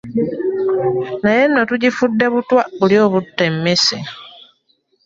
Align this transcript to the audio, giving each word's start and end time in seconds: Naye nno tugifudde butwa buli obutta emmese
Naye 1.21 1.43
nno 1.47 1.61
tugifudde 1.69 2.25
butwa 2.33 2.61
buli 2.79 2.95
obutta 3.05 3.41
emmese 3.49 3.97